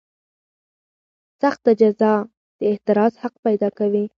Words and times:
سخته 1.41 1.71
جزا 1.81 2.13
د 2.57 2.59
اعتراض 2.71 3.13
حق 3.21 3.35
پیدا 3.45 3.69
کوي. 3.77 4.05